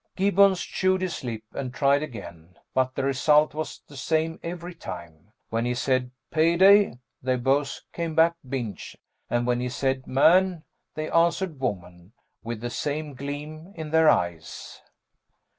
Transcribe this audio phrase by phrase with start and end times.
[0.15, 5.31] Gibbons chewed his lip and tried again, but the result was the same every time.
[5.51, 8.97] When he said "payday" they both came back "binge,"
[9.29, 10.63] and when he said "man"
[10.95, 14.81] they answered "woman!" with the same gleam in their eyes.